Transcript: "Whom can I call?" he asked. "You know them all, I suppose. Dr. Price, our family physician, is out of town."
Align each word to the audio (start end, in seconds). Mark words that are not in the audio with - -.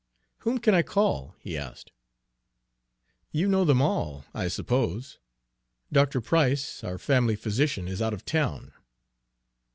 "Whom 0.39 0.57
can 0.57 0.73
I 0.73 0.81
call?" 0.81 1.35
he 1.37 1.55
asked. 1.55 1.91
"You 3.31 3.47
know 3.47 3.63
them 3.63 3.83
all, 3.83 4.25
I 4.33 4.47
suppose. 4.47 5.19
Dr. 5.91 6.21
Price, 6.21 6.83
our 6.83 6.97
family 6.97 7.35
physician, 7.35 7.87
is 7.87 8.01
out 8.01 8.15
of 8.15 8.25
town." 8.25 8.73